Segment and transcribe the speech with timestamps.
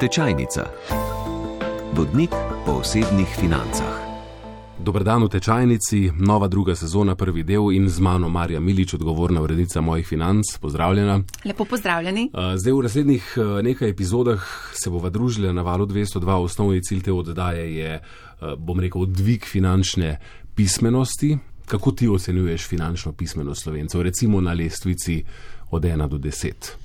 [0.00, 0.66] Tečajnica.
[1.92, 2.30] Vodnik
[2.66, 3.94] po osebnih financah.
[4.78, 9.80] Dobrodan v tečajnici, nova druga sezona, prvi del in z mano Marja Milič, odgovorna urednica
[9.80, 10.58] mojih financ.
[10.60, 11.22] Pozdravljena.
[11.44, 12.30] Lepo pozdravljeni.
[12.56, 14.42] Zdaj v naslednjih nekaj epizodah
[14.74, 16.42] se bova družila na valu 202.
[16.42, 18.00] Osnovni cilj te oddaje je,
[18.58, 20.18] bom rekel, dvig finančne
[20.54, 21.38] pismenosti.
[21.66, 25.24] Kako ti ocenjuješ finančno pismenost slovencev, recimo na lestvici
[25.70, 26.83] od 1 do 10?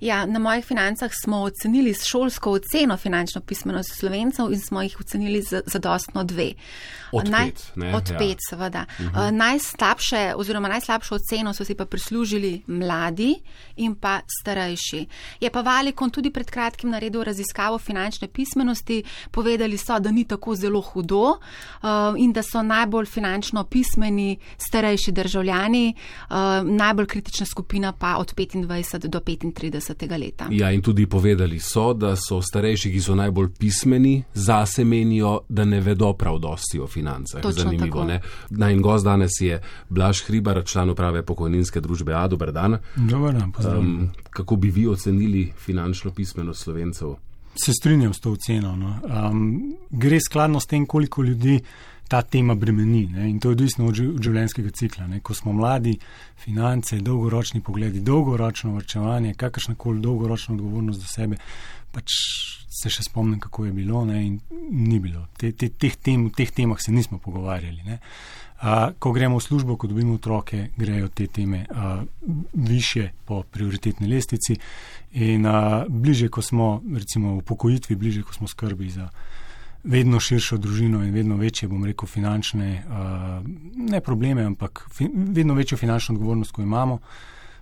[0.00, 5.42] Ja, na mojih financah smo ocenili šolsko oceno finančno pismenost slovencev in smo jih ocenili
[5.66, 6.52] zadostno dve.
[7.12, 7.96] Od Naj, pet, ne?
[7.96, 8.18] Od ja.
[8.18, 8.84] pet, seveda.
[8.98, 9.30] Uh -huh.
[9.30, 13.34] Najslabše oziroma najslabšo oceno so si pa prislužili mladi
[13.76, 15.06] in pa starejši.
[15.40, 19.02] Je pa Valikon tudi pred kratkim naredil raziskavo finančne pismenosti.
[19.30, 21.38] Povedali so, da ni tako zelo hudo uh,
[22.16, 25.94] in da so najbolj finančno pismeni starejši državljani,
[26.30, 30.48] uh, najbolj kritična skupina pa od 25 do 35 leta.
[30.50, 35.64] Ja, in tudi povedali so, da so starejši, ki so najbolj pismeni, zase menijo, da
[35.64, 37.42] ne vedo prav dosti o financah.
[37.42, 37.86] Točno Zanimivo.
[37.86, 38.04] tako.
[38.04, 38.20] Ne?
[38.50, 42.28] Naj in gost danes je Blaž Hribar, član uprave pokojninske družbe A.
[42.28, 42.78] Dobar dan.
[42.96, 43.96] Dobar dan, pozdravljen.
[43.96, 47.14] Um, kako bi vi ocenili finančno pismenost slovencev?
[47.54, 48.76] Se strinjam s to oceno.
[48.76, 48.98] No.
[49.30, 51.60] Um, gre skladno s tem, koliko ljudi
[52.10, 53.06] ta tema bremeni.
[53.06, 53.28] Ne?
[53.30, 55.06] In to je odvisno od, od življenjskega cikla.
[55.06, 55.20] Ne?
[55.22, 55.92] Ko smo mladi,
[56.42, 61.38] finance, dolgoročni pogledi, dolgoročno vrčevanje, kakršnakoli dolgoročna odgovornost za sebe,
[61.94, 62.16] pač
[62.80, 64.24] se še spomnim, kako je bilo ne?
[64.26, 64.40] in
[64.74, 65.28] ni bilo.
[65.38, 67.86] Te, te, teh, tem, v teh temah se nismo pogovarjali.
[67.86, 68.00] Ne?
[68.60, 72.02] A, ko gremo v službo, ko dobimo otroke, grejo te teme a,
[72.58, 74.58] više po prioritetni lestvici
[75.14, 79.06] in a, bliže, ko smo recimo v pokojitvi, bliže, ko smo skrbi za
[79.84, 83.42] vedno širšo družino in vedno večje, bom rekel, finančne, a,
[83.76, 86.98] ne probleme, ampak vedno večjo finančno odgovornost, ko imamo,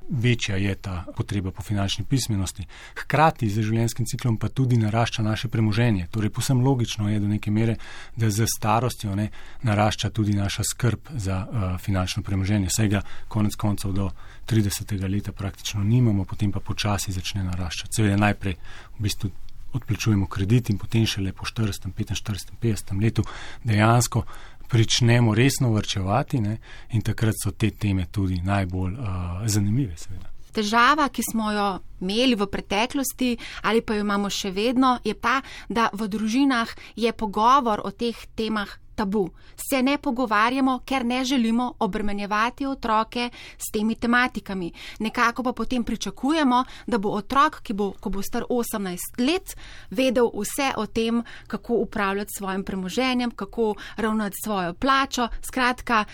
[0.08, 2.64] večja je ta potreba po finančni pismenosti.
[2.96, 6.06] Hkrati z življenjskim ciklom pa tudi narašča naše premoženje.
[6.10, 7.76] Torej, posem logično je do neke mere,
[8.16, 9.28] da z starostjo ne,
[9.62, 12.70] narašča tudi naša skrb za uh, finančno premoženje.
[12.70, 14.10] Saj ga konec koncev do
[14.48, 14.96] 30.
[15.10, 18.00] leta praktično nimamo, potem pa počasi začne naraščati.
[18.00, 18.56] Seveda najprej
[18.98, 19.30] v bistvu
[19.72, 23.24] odplačujemo kredit in potem šele po 40, 45, 50 letu
[23.64, 24.24] dejansko
[24.68, 26.58] pričnemo resno vrčevati ne,
[26.92, 29.08] in takrat so te teme tudi najbolj uh,
[29.46, 30.28] zanimive, seveda.
[30.52, 31.68] Težava, ki smo jo
[32.00, 37.12] imeli v preteklosti ali pa jo imamo še vedno, je ta, da v družinah je
[37.12, 38.68] pogovor o teh temah
[38.98, 39.28] tabu.
[39.70, 44.72] Se ne pogovarjamo, ker ne želimo obremenjevati otroke s temi tematikami.
[44.98, 49.54] Nekako pa potem pričakujemo, da bo otrok, ki bo, ko bo star 18 let,
[49.90, 55.28] vedel vse o tem, kako upravljati svojim premoženjem, kako ravnati svojo plačo.
[55.42, 56.04] Skratka,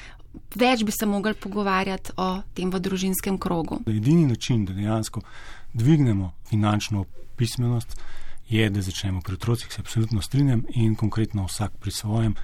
[0.54, 3.80] več bi se mogli pogovarjati o tem v družinskem krogu.
[3.86, 5.22] Edini način, da dejansko
[5.72, 7.04] dvignemo finančno
[7.36, 7.96] pismenost,
[8.48, 12.34] je, da začnemo pri otrocih, se absolutno strinjam in konkretno vsak pri svojem.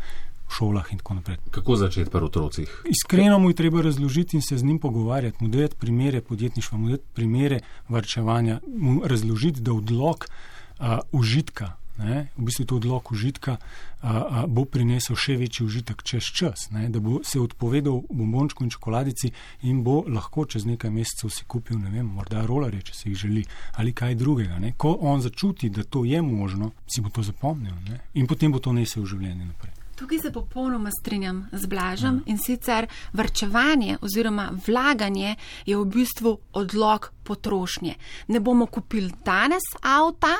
[0.51, 1.39] V šolah in tako naprej.
[1.51, 2.83] Kako začeti pri otrocih?
[2.91, 6.89] Iskreno mu je treba razložiti in se z njim pogovarjati, mu dati primere podjetništva, mu
[6.89, 13.57] dati primere varčevanja, mu razložiti, da odlog uh, užitka, ne, v bistvu to odlog užitka,
[14.03, 18.65] uh, uh, bo prinesel še večji užitek čez čas, ne, da bo se odpovedal bombončku
[18.65, 19.31] in čokoladici
[19.63, 23.19] in bo lahko čez nekaj mesecev si kupil, ne vem, morda rolerje, če se jih
[23.27, 23.45] želi,
[23.79, 24.59] ali kaj drugega.
[24.59, 24.73] Ne.
[24.77, 28.59] Ko on začuti, da to je možno, si bo to zapomnil ne, in potem bo
[28.59, 29.80] to nesel v življenje naprej.
[30.01, 35.35] Tukaj se popolnoma strinjam z Blažem in sicer vrčevanje oziroma vlaganje
[35.67, 37.95] je v bistvu odlog potrošnje.
[38.29, 40.33] Ne bomo kupili danes avta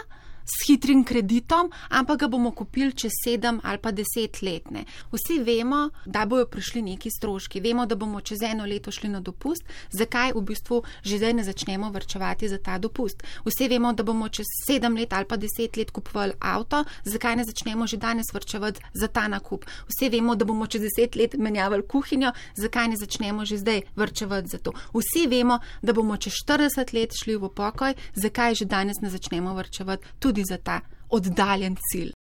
[0.51, 4.71] s hitrim kreditom, ampak ga bomo kupili čez sedem ali pa deset let.
[4.71, 4.85] Ne.
[5.13, 9.21] Vsi vemo, da bojo prišli neki stroški, vemo, da bomo čez eno leto šli na
[9.21, 13.23] dopust, zakaj v bistvu že zdaj ne začnemo vrčevati za ta dopust.
[13.45, 17.45] Vsi vemo, da bomo čez sedem let ali pa deset let kupovali avto, zakaj ne
[17.45, 19.65] začnemo že danes vrčevati za ta nakup.
[19.89, 24.49] Vsi vemo, da bomo čez deset let menjavali kuhinjo, zakaj ne začnemo že zdaj vrčevati
[24.49, 24.73] za to.
[24.95, 29.55] Vsi vemo, da bomo čez 40 let šli v pokoj, zakaj že danes ne začnemo
[29.55, 32.13] vrčevati tudi za ta oddaljen cilj.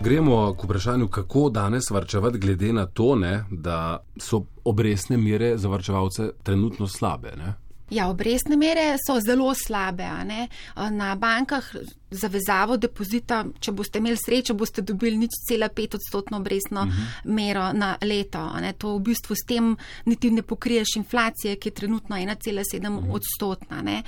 [0.00, 5.68] Gremo k vprašanju, kako danes varčevati, glede na to, ne, da so obrestne mere za
[5.68, 7.32] varčevalce trenutno slabe.
[7.36, 7.54] Ne?
[7.90, 10.08] Ja, obrestne mere so zelo slabe.
[10.24, 10.48] ne.
[10.90, 11.64] Na bankah
[12.10, 17.32] zavezavo depozita, če boste imeli srečo, boste dobili nič cela pet odstotno obrestno uh -huh.
[17.34, 18.50] mero na leto.
[18.60, 18.72] Ne.
[18.72, 23.12] To v bistvu s tem niti ne pokriješ inflacije, ki je trenutno 1,7 uh -huh.
[23.12, 24.02] odstotna.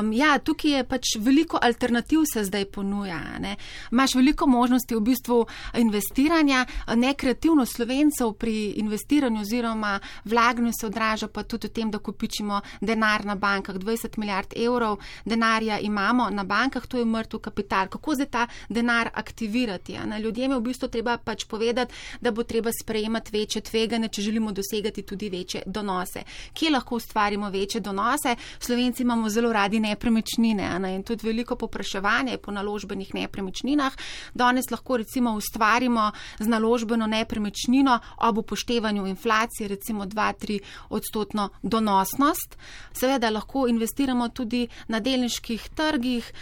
[0.00, 3.38] Um, ja, tukaj je pač veliko alternativ se zdaj ponuja.
[3.38, 3.56] Ne.
[3.92, 11.42] Imaš veliko možnosti v bistvu investiranja, nekreativno slovencev pri investiranju oziroma vlaganju se odraža pa
[11.42, 13.76] tudi v tem, da kupičimo denar na bankah.
[13.76, 18.46] 20 milijard evrov denarja imamo na bankah, to je mrtvo v kapital, kako zdaj ta
[18.68, 19.98] denar aktivirati.
[20.06, 24.22] Na ljudem je v bistvu treba pač povedati, da bo treba sprejemati večje tvegane, če
[24.22, 26.22] želimo dosegati tudi večje donose.
[26.54, 28.36] Kje lahko ustvarimo večje donose?
[28.58, 30.94] Slovenci imamo zelo radi nepremičnine ne?
[30.94, 33.92] in tudi veliko popraševanje po naložbenih nepremičninah.
[34.34, 42.56] Danes lahko recimo ustvarimo z naložbeno nepremičnino ob upoštevanju inflacije recimo 2-3 odstotno donosnost.
[42.92, 46.32] Seveda lahko investiramo tudi na delniških trgih,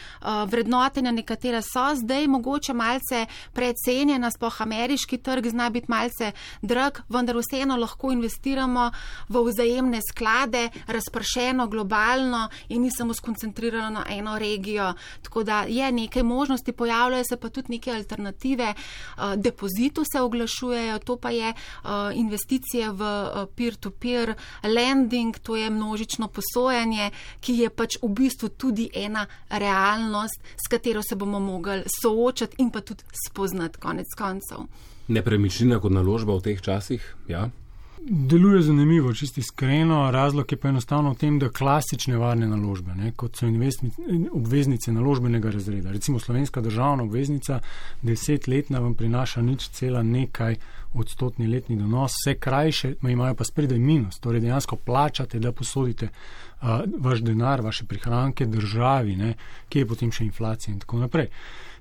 [0.46, 6.32] vredno vrednotenja, nekatera so zdaj mogoče malce precenjena, spoh ameriški trg zna biti malce
[6.62, 8.90] drag, vendar vseeno lahko investiramo
[9.28, 14.94] v vzajemne sklade, razpršeno globalno in ni samo skoncentrirano na eno regijo.
[15.22, 20.98] Tako da je nekaj možnosti, pojavljajo se pa tudi neke alternative, uh, depozitu se oglašujejo,
[20.98, 27.10] to pa je uh, investicije v uh, peer-to-peer lending, to je množično posojanje,
[27.40, 32.70] ki je pač v bistvu tudi ena realnost, s katero se bomo mogli soočati in
[32.70, 34.66] pa tudi spoznati konec koncev.
[35.08, 37.48] Nepremičnina kot naložba v teh časih, ja.
[38.02, 40.10] Deluje zanimivo, čisti iskreno.
[40.10, 43.46] Razlog je pa enostavno v tem, da klasične varne naložbe, ne, kot so
[44.32, 47.60] obveznice naložbenega razreda, recimo slovenska državna obveznica,
[48.02, 50.56] desetletna vam prinaša nič cela nekaj
[50.94, 56.80] odstotni letni donos, vse krajše imajo pa spredaj minus, torej dejansko plačate, da posodite uh,
[56.98, 59.34] vaš denar, vaše prihranke državi, ne,
[59.68, 61.28] kje je potem še inflacija in tako naprej.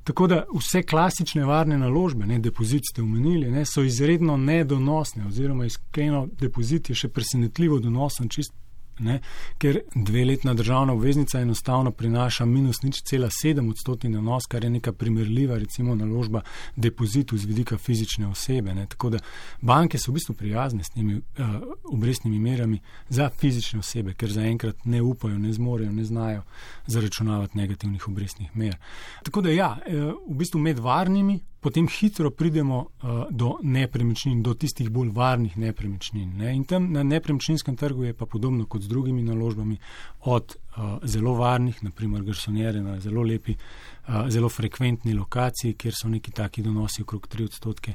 [0.04, 5.66] Tako da vse klasične varne naložbe, ne depozit ste omenili, ne, so izredno nedonosne oziroma
[5.66, 8.54] iskreno depozit je še presenetljivo donosen čist
[9.00, 9.20] ne,
[9.58, 14.94] ker dveletna državna obveznica enostavno prinaša minus nič cela sedem odstotni nanos, kar je neka
[14.94, 16.42] primerljiva recimo naložba
[16.76, 18.74] depozitu z vidika fizične osebe.
[18.74, 18.86] Ne.
[18.86, 19.20] Tako da
[19.62, 21.46] banke so v bistvu prijazne s temi uh,
[21.84, 22.80] obrestnimi merami
[23.10, 26.44] za fizične osebe, ker zaenkrat ne upajo, ne zmorejo, ne znajo
[26.88, 28.78] zaračunavati negativnih obrestnih mer.
[29.24, 34.54] Tako da ja, uh, v bistvu med varnimi potem hitro pridemo uh, do nepremičnin, do
[34.54, 36.38] tistih bolj varnih nepremičnin.
[36.38, 36.54] Ne?
[36.56, 39.78] In tam na nepremičninskem trgu je pa podobno kot z drugimi naložbami,
[40.20, 46.10] od uh, zelo varnih, naprimer garsonjere na zelo lepi, uh, zelo frekventni lokaciji, kjer so
[46.10, 47.94] neki taki donosi okrog 3 odstotke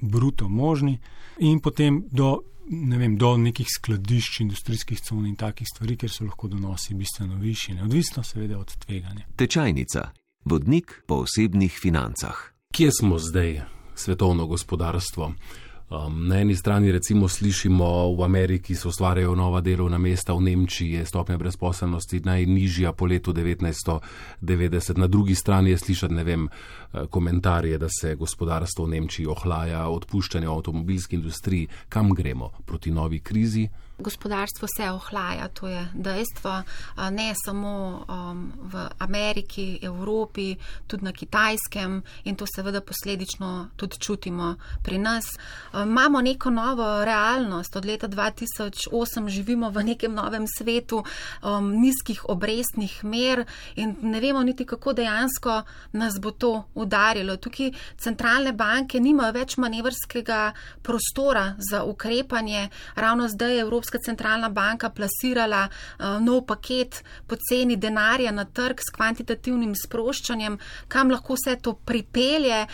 [0.00, 0.98] bruto možni,
[1.38, 2.40] in potem do.
[2.68, 7.38] Ne vem, do nekih skladišč, industrijskih con in takih stvari, kjer so lahko donosi bistveno
[7.38, 9.22] višji, neodvisno seveda od tveganja.
[9.36, 10.08] Tečajnica,
[10.44, 13.60] vodnik po osebnih financah kje smo zdaj,
[13.94, 15.32] svetovno gospodarstvo?
[15.90, 20.92] Um, na eni strani recimo slišimo, v Ameriki se ustvarjajo nova delovna mesta, v Nemčiji
[20.92, 27.06] je stopnja brezposelnosti najnižja po letu 1990, na drugi strani je slišati, ne vem, eh,
[27.10, 33.20] komentarje, da se gospodarstvo v Nemčiji ohlaja, odpuščanje v avtomobilski industriji, kam gremo proti novi
[33.20, 33.68] krizi.
[33.98, 36.62] Gospodarstvo se ohlaja, to je dejstvo,
[37.10, 40.56] ne samo um, v Ameriki, Evropi,
[40.86, 45.24] tudi na Kitajskem in to seveda posledično tudi čutimo pri nas.
[45.72, 51.04] Um, imamo neko novo realnost, od leta 2008 živimo v nekem novem svetu
[51.42, 53.44] um, nizkih obrestnih mer
[53.76, 55.62] in ne vemo niti, kako dejansko
[55.92, 57.36] nas bo to udarilo.
[57.36, 60.52] Tukaj centralne banke nimajo več manevrskega
[60.82, 67.76] prostora za ukrepanje, ravno zdaj je Evropska Evropska centralna banka plasirala uh, nov paket poceni
[67.76, 70.58] denarja na trg s kvantitativnim sproščanjem,
[70.88, 72.66] kam lahko vse to pripelje.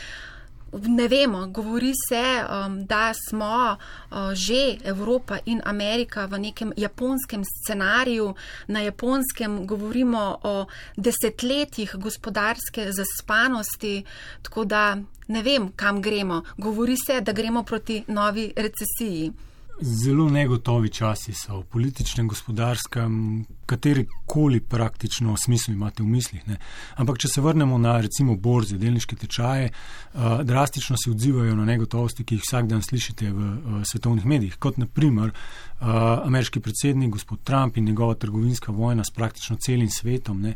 [0.73, 7.45] Ne vemo, govori se, um, da smo uh, že Evropa in Amerika v nekem japonskem
[7.45, 8.33] scenariju.
[8.69, 14.05] Na japonskem govorimo o desetletjih gospodarske zaspanosti,
[14.43, 14.97] tako da
[15.29, 16.43] ne vem, kam gremo.
[16.57, 19.52] Govori se, da gremo proti novi recesiji.
[19.81, 26.43] Zelo negotovi časi so v političnem, gospodarskem, kateri koli praktično smislu imate v mislih.
[26.49, 26.57] Ne.
[26.97, 32.25] Ampak, če se vrnemo na recimo borze, delniške tečaje, uh, drastično se odzivajo na negotovosti,
[32.25, 35.87] ki jih vsak dan slišite v uh, svetovnih medijih, kot naprimer uh,
[36.27, 40.43] ameriški predsednik gospod Trump in njegova trgovinska vojna s praktično celim svetom.
[40.43, 40.55] Ne.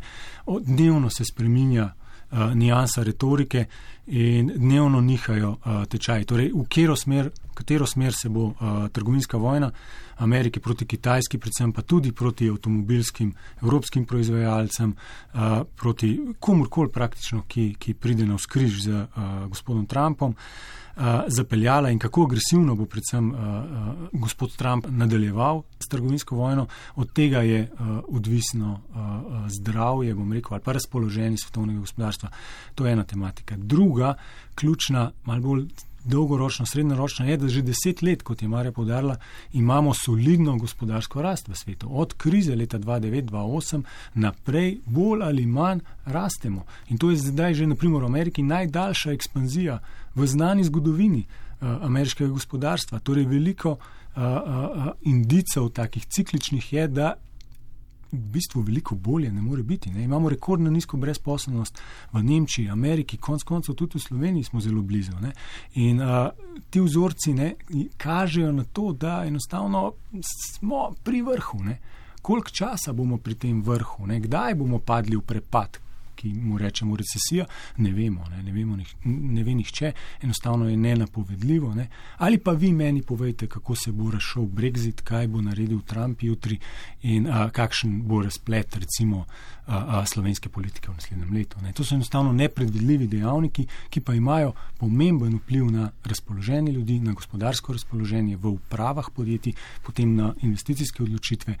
[0.61, 1.89] Dnevno se spreminja
[2.31, 3.65] uh, nijansa retorike
[4.07, 6.25] in dnevno nihajo uh, tečaji.
[6.25, 8.53] Torej, v katero smer, katero smer se bo uh,
[8.93, 9.71] trgovinska vojna
[10.17, 15.41] Amerike proti Kitajski, predvsem pa tudi proti avtomobilskim evropskim proizvajalcem, uh,
[15.75, 20.35] proti komorkoli praktično, ki, ki pride na vzkriž z uh, gospodom Trumpom.
[20.97, 26.65] Uh, zapeljala in kako agresivno bo predvsem uh, uh, gospod Trump nadaljeval s trgovinsko vojno,
[26.95, 32.29] od tega je uh, odvisno uh, zdravje, bom rekel, ali pa razpoloženje svetovnega gospodarstva.
[32.75, 33.57] To je ena tematika.
[33.57, 34.15] Druga,
[34.55, 35.67] ključna, malo bolj
[36.07, 39.17] dolgoročna, srednjeročna je, da že deset let, kot je Marja podarila,
[39.53, 41.87] imamo solidno gospodarsko rast v svetu.
[41.91, 43.83] Od krize leta 2009-2008
[44.13, 46.65] naprej bolj ali manj rastemo.
[46.89, 49.79] In to je zdaj že naprimer v Ameriki najdaljša ekspanzija
[50.15, 52.99] v znani zgodovini uh, ameriškega gospodarstva.
[52.99, 53.77] Torej veliko uh,
[54.17, 57.13] uh, indicov takih cikličnih je, da
[58.11, 59.91] v bistvu veliko bolje ne more biti.
[59.91, 60.03] Ne.
[60.03, 65.11] Imamo rekordno nizko brezposobnost v Nemčiji, Ameriki, konc koncev tudi v Sloveniji smo zelo blizu.
[65.21, 65.31] Ne.
[65.73, 66.29] In a,
[66.69, 67.53] ti vzorci ne,
[67.97, 71.63] kažejo na to, da enostavno smo pri vrhu.
[71.63, 71.79] Ne.
[72.21, 74.19] Koliko časa bomo pri tem vrhu, ne?
[74.19, 75.79] kdaj bomo padli v prepad,
[76.17, 77.45] ki mu rečemo recesija,
[77.77, 81.73] ne vemo, ne, ne, vemo, ne ve nihče, enostavno je nenapovedljivo.
[81.75, 81.87] Ne.
[82.17, 86.57] Ali pa vi meni povejte, kako se bo razšel Brexit, kaj bo naredil Trump jutri
[87.01, 89.25] in a, kakšen bo razplet recimo
[89.65, 91.61] a, a, slovenske politike v naslednjem letu.
[91.61, 91.73] Ne.
[91.73, 97.73] To so enostavno nepredvidljivi dejavniki, ki pa imajo pomemben vpliv na razpoloženje ljudi, na gospodarsko
[97.73, 101.57] razpoloženje v upravah podjetij, potem na investicijske odločitve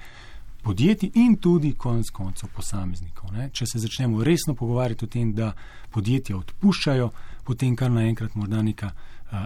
[0.67, 3.31] podjetij in tudi konec koncev posameznikov.
[3.31, 3.49] Ne.
[3.55, 5.53] Če se začnemo resno pogovarjati o tem, da
[5.95, 7.11] podjetja odpuščajo,
[7.47, 8.91] potem kar naenkrat morda neka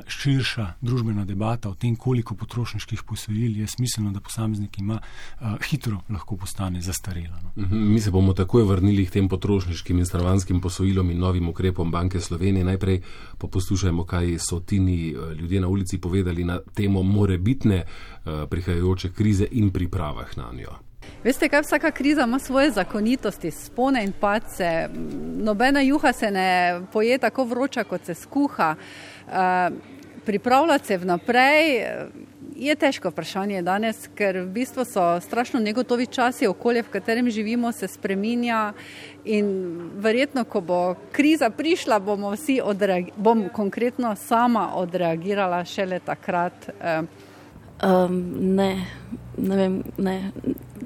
[0.08, 5.00] širša družbena debata o tem, koliko potrošniških posojil je smiselno, da posameznik ima,
[5.70, 7.40] hitro lahko postane zastarela.
[7.44, 7.52] No.
[7.64, 11.92] Mhm, mi se bomo takoj vrnili k tem potrošniškim in stanovanskim posojilom in novim ukrepom
[11.92, 12.66] Banke Slovenije.
[12.66, 13.02] Najprej
[13.38, 17.84] pa poslušajmo, kaj so tini ljudje na ulici povedali na temo morebitne
[18.50, 20.91] prihajajoče krize in pripravah na njo.
[21.24, 24.90] Veste, kaj vsaka kriza ima svoje zakonitosti, spone in pace.
[25.38, 28.76] Nobena juha se ne poje tako vroča, kot se skuha.
[28.76, 29.70] Eh,
[30.26, 32.08] pripravljati se vnaprej eh,
[32.56, 37.72] je težko vprašanje danes, ker v bistvu so strašno negotovi časi, okolje, v katerem živimo,
[37.72, 38.74] se spreminja
[39.26, 39.48] in
[39.98, 46.70] verjetno, ko bo kriza prišla, bomo vsi odreagirali, bom konkretno sama odreagirala šele takrat.
[47.82, 48.20] Um,
[48.56, 48.86] ne,
[49.38, 50.32] ne vem, ne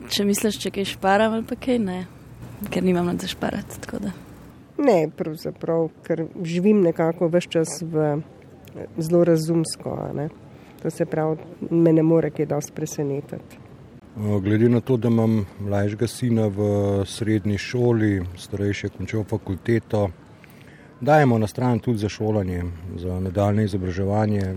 [0.10, 2.00] če misliš, če kaj šparam ali pa kaj ne,
[2.72, 4.00] ker nimam nad zašparati.
[4.78, 8.18] Ne, pravzaprav, ker živim nekako vse čas v
[8.98, 9.96] zelo razumsko.
[10.84, 11.38] To se pravi,
[11.72, 13.62] me ne more kaj dosti presenetiti.
[14.16, 16.68] Glede na to, da imam mlajšega sina v
[17.08, 20.06] srednji šoli, starejši je končal fakulteto,
[21.02, 22.64] dajemo na stran tudi za šolanje,
[23.02, 24.54] za nadaljne izobraževanje,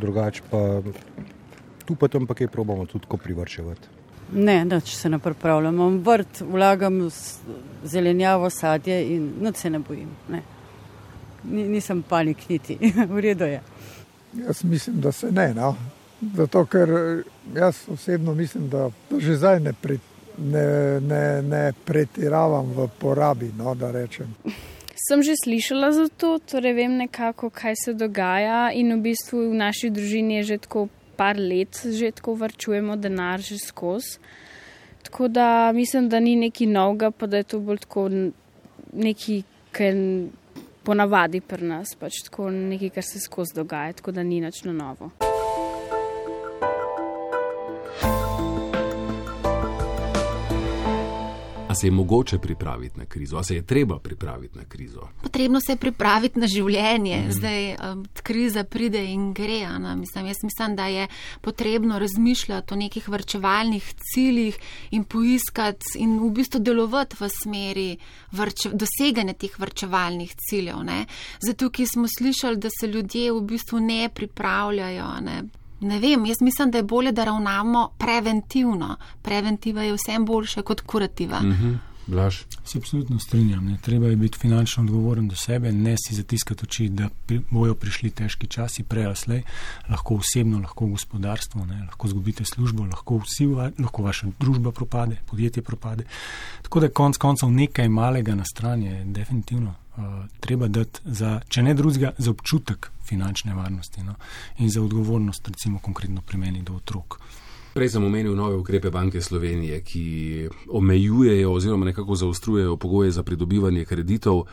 [0.00, 0.62] drugače pa
[1.84, 4.01] tu pa tam pa kaj probamo tudi ko privrčevati.
[4.34, 5.74] Ne, noč se ne pripravljam.
[5.74, 7.08] Imam vrt, vlagam
[7.84, 10.08] zelenjavo, sadje in noč se ne bojim.
[10.28, 10.42] Ne.
[11.44, 12.78] Nisem panik niti,
[13.14, 13.60] v redu je.
[14.46, 15.54] Jaz mislim, da se ne.
[15.54, 15.76] No.
[16.36, 16.88] Zato, ker
[17.54, 19.98] jaz osebno mislim, da že zdaj ne, pre,
[20.38, 23.50] ne, ne, ne pretiravam v porabi.
[23.58, 23.76] No,
[25.08, 29.54] Sem že slišala za to, torej vem nekako, kaj se dogaja, in v bistvu v
[29.54, 30.88] naši družini je že tako
[31.22, 34.18] par let že tako vrčujemo denar že skozi.
[35.02, 38.08] Tako da mislim, da ni neki novega, pa da je to bolj tako
[38.92, 39.94] neki, kar
[40.82, 44.72] ponavadi pri nas, pač tako nekaj, kar se skozi dogaja, tako da ni nič na
[44.72, 45.31] novo.
[51.72, 55.08] A se je mogoče pripraviti na krizo, a se je treba pripraviti na krizo?
[55.22, 57.16] Potrebno se je pripraviti na življenje.
[57.26, 57.32] Mm.
[57.32, 59.62] Zdaj um, kriza pride in gre.
[59.96, 61.06] Mislim, jaz mislim, da je
[61.40, 64.58] potrebno razmišljati o nekih vrčevalnih ciljih
[64.90, 67.88] in poiskati in v bistvu delovati v smeri
[68.32, 70.84] vrče, doseganja teh vrčevalnih ciljev.
[70.84, 71.06] Ne.
[71.40, 75.10] Zato, ki smo slišali, da se ljudje v bistvu ne pripravljajo.
[75.24, 75.42] Ne.
[75.82, 78.96] Ne vem, jaz mislim, da je bolje, da ravnamo preventivno.
[79.22, 81.40] Preventiva je vsem boljša kot kurativa.
[81.40, 81.91] Mm -hmm.
[82.06, 82.42] Blaž.
[82.64, 83.64] Se absolutno strinjam.
[83.64, 83.76] Ne.
[83.82, 87.08] Treba je biti finančno odgovoren do sebe, ne si zatiskati oči, da
[87.50, 89.42] bojo prišli težki časi, prej ali slej,
[89.90, 91.80] lahko osebno, lahko gospodarstvo, ne.
[91.80, 93.46] lahko zgubite službo, lahko vsi,
[93.78, 96.04] lahko vaša družba propade, podjetje propade.
[96.62, 100.04] Tako da konc koncev nekaj malega na stran je definitivno uh,
[100.40, 104.14] treba dati, za, če ne drugega, za občutek finančne varnosti no?
[104.58, 107.20] in za odgovornost, recimo konkretno pri meni do otrok.
[107.72, 113.84] Prej sem omenil nove ukrepe Banke Slovenije, ki omejujejo oziroma nekako zaostrujejo pogoje za pridobivanje
[113.84, 114.44] kreditov.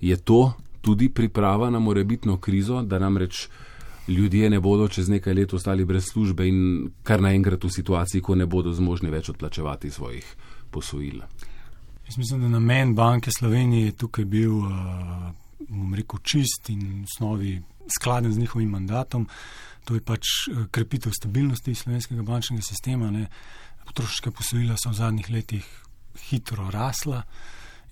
[0.00, 3.48] Je to tudi priprava na morebitno krizo, da namreč
[4.08, 8.34] ljudje ne bodo čez nekaj let ostali brez službe in kar naenkrat v situaciji, ko
[8.34, 10.34] ne bodo zmožni več odplačevati svojih
[10.70, 11.22] posojil.
[12.06, 14.52] Jaz mislim, da namen Banke Slovenije je tukaj bil,
[15.68, 19.28] bom rekel, čist in v osnovi skladen z njihovim mandatom.
[19.84, 20.28] To je pač
[20.70, 23.10] krepitev stabilnosti slovenskega bančnega sistema.
[23.10, 23.26] Ne.
[23.84, 25.66] Potrošniška posojila so v zadnjih letih
[26.30, 27.22] hitro rasla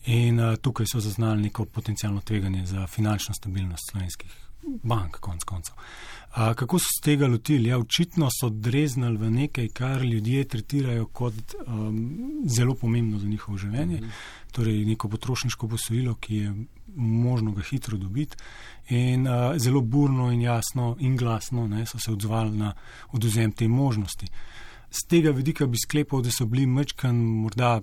[0.07, 4.52] in tukaj so zaznali neko potencijalno tveganje za finančno stabilnost slovenskih
[4.83, 5.75] bank, konc koncev.
[6.33, 7.69] A, kako so se tega lotili?
[7.69, 13.59] Ja, očitno so dreznali v nekaj, kar ljudje tretirajo kot um, zelo pomembno za njihovo
[13.59, 14.53] življenje, mm -hmm.
[14.53, 16.55] torej neko potrošniško posojilo, ki je
[16.97, 18.37] možno ga hitro dobiti.
[18.89, 22.75] In uh, zelo burno in jasno in glasno ne, so se odzvali na
[23.13, 24.27] oduzem te možnosti.
[24.91, 27.81] Z tega vidika bi sklepal, da so bili mečkan morda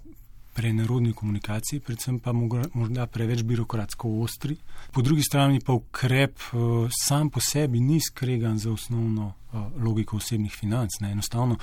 [0.59, 4.57] prenerodni komunikaciji, predvsem pa morda preveč birokratsko ostri.
[4.91, 10.17] Po drugi strani pa ukrep uh, sam po sebi ni skregan za osnovno uh, logiko
[10.17, 10.99] osebnih financ.
[10.99, 11.13] Ne.
[11.15, 11.55] Enostavno,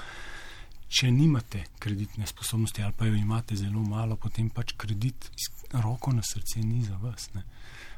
[0.88, 5.28] če nimate kreditne sposobnosti ali pa jo imate zelo malo, potem pač kredit
[5.84, 7.28] roko na srce ni za vas.
[7.34, 7.44] Ne.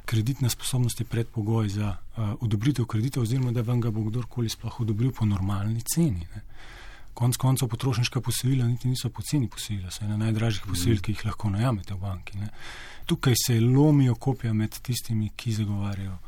[0.05, 4.81] Kreditna sposobnost je predpogoj za uh, odobritev kredita oziroma da vam ga bo kdorkoli sploh
[4.81, 6.27] odobril po normalni ceni.
[6.35, 6.43] Ne.
[7.19, 10.71] Konec koncev potrošniška posojila niti niso poceni posojila, so ena najdražjih mm.
[10.71, 12.39] posojil, ki jih lahko najamete v banki.
[12.39, 12.53] Ne.
[13.11, 16.19] Tukaj se lomijo kopja med tistimi, ki zagovarjajo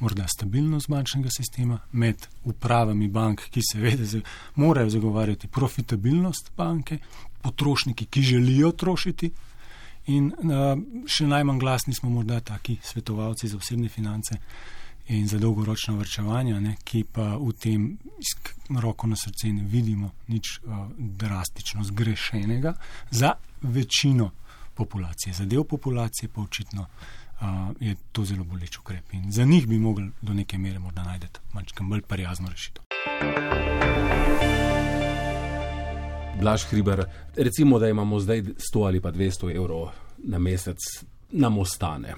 [0.00, 4.22] morda stabilnost bančnega sistema, med upravami bank, ki seveda
[4.54, 6.98] morajo zagovarjati profitabilnost banke,
[7.42, 9.30] potrošniki, ki želijo trošiti.
[10.08, 14.38] In uh, še najmanj glasni smo morda taki svetovalci za osebne finance,
[15.08, 17.98] in za dolgoročno vrčevanje, ne, ki pa v tem
[18.80, 22.74] roko na srce ne vidimo nič uh, drastično zgrešenega
[23.10, 24.30] za večino
[24.74, 25.34] populacije.
[25.34, 27.48] Za del populacije pa očitno uh,
[27.80, 31.26] je to zelo boleč ukrep in za njih bi mogli do neke mere morda najti
[31.52, 32.84] malčkam bolj prijazno rešitev.
[36.40, 37.04] Blaž Hriber,
[37.36, 39.88] recimo, da imamo zdaj 100 ali pa 200 evrov
[40.18, 40.78] na mesec,
[41.30, 42.14] nam ostane.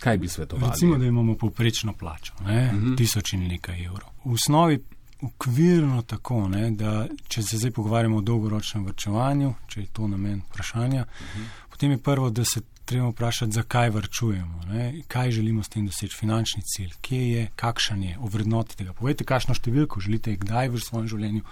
[0.00, 0.70] Kaj bi svetovali?
[0.70, 2.86] Recimo, da imamo povprečno plačo, ne, uh mhm.
[2.86, 2.96] -huh.
[2.96, 4.10] tisoč in nekaj evrov.
[4.24, 4.82] V osnovi
[5.20, 10.42] ukvirno tako, ne, da če se zdaj pogovarjamo o dolgoročnem vrčevanju, če je to namen
[10.50, 11.44] vprašanja, uh mhm.
[11.44, 11.70] -huh.
[11.70, 16.16] potem je prvo, da se treba vprašati, zakaj vrčujemo, ne, kaj želimo s tem doseči,
[16.16, 18.92] finančni cilj, kje je, kakšen je, ovrednoti tega.
[18.92, 21.42] Povejte, kakšno številko želite kdaj v svojem življenju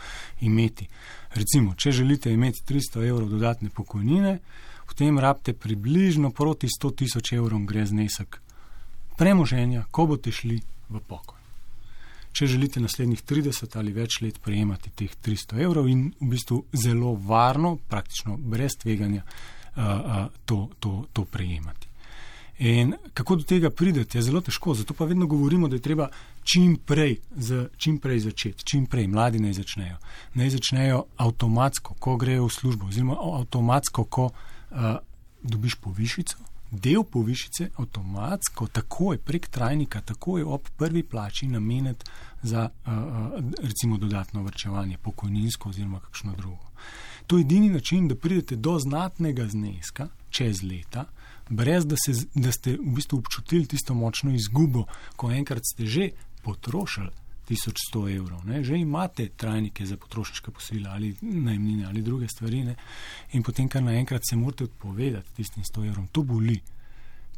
[0.41, 0.89] imeti.
[1.35, 4.39] Recimo, če želite imeti 300 evrov dodatne pokojnine,
[4.93, 8.41] potem rabite približno proti 100 tisoč evrom gre znesek
[9.17, 10.59] premoženja, ko boste šli
[10.93, 11.41] v pokoj.
[12.33, 17.15] Če želite naslednjih 30 ali več let prejemati teh 300 evrov in v bistvu zelo
[17.17, 19.25] varno, praktično brez tveganja,
[20.45, 21.89] to, to, to prejemati.
[22.69, 26.11] In kako do tega pridete, je zelo težko, zato pa vedno govorimo, da je treba
[26.45, 29.99] čim prej, z, čim prej začeti, čim prej mladi naj začnejo.
[30.37, 34.49] Naj začnejo avtomatsko, ko grejo v službo, oziroma avtomatsko, ko uh,
[35.43, 36.37] dobiš povišico,
[36.73, 42.05] del povišice avtomatsko, takoj prek trajnika, takoj ob prvi plači nameniti
[42.43, 42.93] za uh,
[43.63, 46.71] recimo dodatno vrčevanje, pokojninsko oziroma kakšno drugo.
[47.27, 51.05] To je edini način, da pridete do znatnega zneska čez leta,
[51.49, 54.85] brez da, se, da ste v bistvu občutili tisto močno izgubo,
[55.17, 56.11] ko enkrat ste že
[56.43, 57.11] potrošili
[57.53, 58.45] 1100 evrov.
[58.45, 58.65] Ne?
[58.65, 62.77] Že imate trajnike za potrošniške posojila ali najmnine ali druge stvari ne?
[63.33, 66.07] in potem kar naenkrat se morate odpovedati tistim 100 evrom.
[66.13, 66.61] To boli.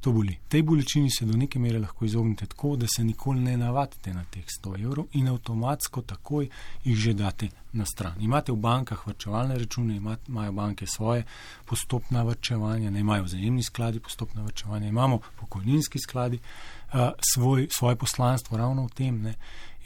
[0.04, 0.36] To boli.
[0.48, 4.24] Tej bolečini se do neke mere lahko izognete tako, da se nikoli ne navadite na
[4.24, 6.48] teh 100 evrov in avtomatsko takoj
[6.84, 8.20] jih že date na stran.
[8.20, 9.96] Imate v bankah vrčevalne račune,
[10.28, 11.24] imajo banke svoje
[11.64, 17.00] postopna vrčevanja, ne imajo vzajemni skladi postopna vrčevanja, imamo pokojninski skladi uh,
[17.34, 19.22] svoj, svoje poslanstvo ravno v tem.
[19.22, 19.34] Ne?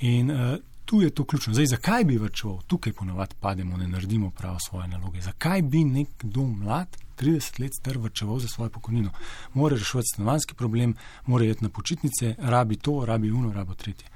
[0.01, 1.55] In uh, tu je to ključno.
[1.55, 2.63] Zdaj, zakaj bi vrčeval?
[2.67, 5.21] Tukaj ponovadi pademo, ne naredimo prav svoje naloge.
[5.21, 9.11] Zakaj bi nekdo mlad, 30 let star, vrčeval za svojo pokojnino?
[9.55, 10.95] Mora rešiti stanovanski problem,
[11.27, 14.09] mora iti na počitnice, rabi to, rabi uno, rabi tretje.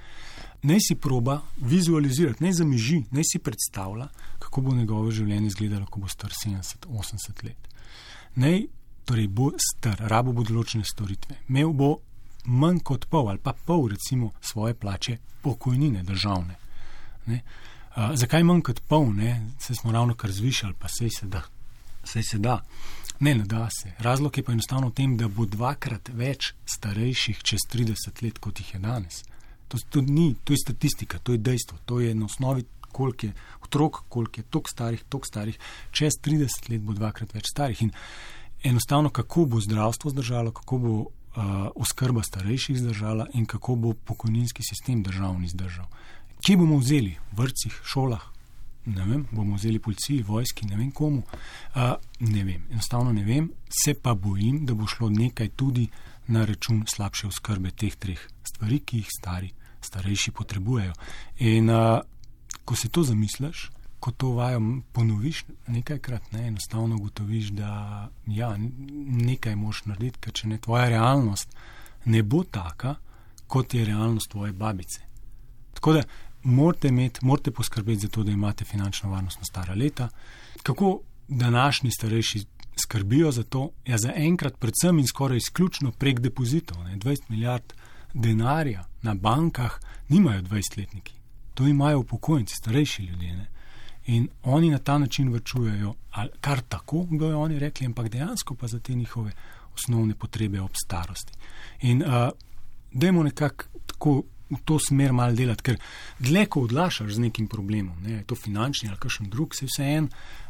[0.63, 6.01] Naj si proba vizualizirati, naj zamiži, naj si predstavlja, kako bo njegovo življenje izgledalo, ko
[6.01, 7.69] bo star 70-80 let.
[8.35, 8.67] Naj
[9.05, 11.97] torej bo star, rabo bo določene storitve, imel bo
[12.45, 16.57] manj kot pol ali pa pol recimo svoje plače pokojnine državne.
[17.27, 17.43] Ne?
[17.95, 19.51] A, zakaj manj kot pol, ne?
[19.59, 21.43] se smo ravno kar zvišali, pa sej se da.
[22.05, 22.61] Sej se da.
[23.21, 23.93] Ne, ne da se.
[23.99, 28.61] Razlog je pa enostavno v tem, da bo dvakrat več starejših čez 30 let, kot
[28.61, 29.23] jih je danes.
[29.69, 33.33] To, to, ni, to je statistika, to je dejstvo, to je na osnovi, koliko je
[33.63, 35.59] otrok, koliko je tok starih, tok starih,
[35.91, 37.83] čez 30 let bo dvakrat več starih.
[37.87, 37.95] In
[38.65, 41.22] enostavno, kako bo zdravstvo zdržalo, kako bo uh,
[41.75, 45.87] oskrba starejših zdržala in kako bo pokojninski sistem državni zdržal.
[46.43, 47.17] Kje bomo vzeli?
[47.33, 48.23] V vrtcih, šolah?
[48.87, 51.23] Ne vem, bomo vzeli policiji, vojski, ne vem komu.
[51.23, 55.87] Uh, ne vem, enostavno ne vem, se pa bojim, da bo šlo nekaj tudi
[56.27, 60.93] na račun slabše oskrbe teh treh stvari, ki jih stari, starejši potrebujejo.
[61.39, 62.01] In uh,
[62.65, 63.71] ko si to zamisliš,
[64.03, 64.61] ko to vajo
[64.93, 68.57] ponoviš nekajkrat, ne, enostavno ugotoviš, da ja,
[69.07, 71.55] nekaj moš narediti, ker če ne tvoja realnost
[72.05, 72.97] ne bo taka,
[73.47, 75.05] kot je realnost tvoje babice.
[75.75, 76.03] Tako da
[76.43, 80.09] morate, imeti, morate poskrbeti za to, da imate finančno varnost na stara leta.
[80.63, 82.45] Kako današnji starejši
[82.83, 83.71] skrbijo za to?
[83.87, 86.83] Ja, za enkrat, predvsem in skoraj izključno prek depozitov.
[86.85, 87.73] Ne, 20 milijard
[88.15, 91.15] denarja na bankah nimajo 20-letniki.
[91.55, 93.37] To imajo upokojenci, starejši ljudje.
[93.37, 93.53] Ne.
[94.07, 95.95] In oni na ta način vrčujejo,
[96.41, 99.33] kar tako bojo oni rekli, ampak dejansko pa za te njihove
[99.75, 101.33] osnovne potrebe ob starosti.
[101.81, 102.29] In uh,
[102.93, 105.79] dajmo nekako tako v to smer malo delati, ker
[106.19, 110.09] dlje, ko odlašaš z nekim problemom, ne, to finančni ali kakšen drug, se vse en,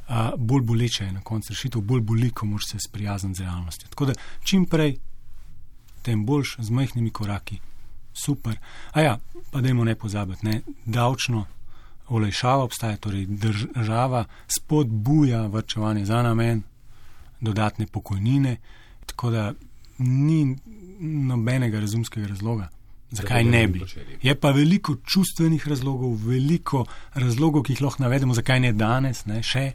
[0.09, 3.89] uh, bolj boleče je na koncu rešitev, bolj boli, ko moraš se sprijazniti z realnostjo.
[3.89, 4.97] Tako da čim prej,
[6.03, 7.61] tem boljš, z majhnimi koraki,
[8.25, 8.59] super.
[8.93, 9.19] A ja,
[9.51, 11.47] pa dajmo ne pozabiti, ne, davčno
[12.09, 16.63] olajšava obstaja, torej država spodbuja vrčevanje za namen,
[17.41, 18.57] dodatne pokojnine,
[19.07, 19.53] tako da
[19.99, 20.57] ni
[21.01, 22.69] nobenega razumskega razloga.
[23.11, 23.81] Zakaj ne bi?
[24.23, 26.85] Je pa veliko čustvenih razlogov, veliko
[27.15, 29.73] razlogov, ki jih lahko navedemo, zakaj ne danes, ne še.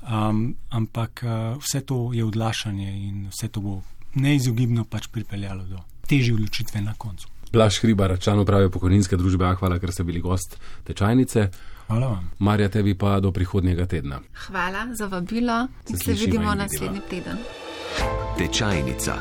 [0.00, 3.80] Um, ampak uh, vse to je odlašanje in vse to bo
[4.14, 7.28] neizogibno pač pripeljalo do težje odločitve na koncu.
[7.52, 11.48] Blaž Hribar, član uprave pokojninske družbe, hvala, ker ste bili gost tečajnice.
[11.90, 12.30] Hvala vam.
[12.38, 14.20] Marja, tebi pa do prihodnjega tedna.
[14.46, 17.42] Hvala za vabilo in se, se vidimo naslednji teden.
[18.38, 19.18] Tečajnica.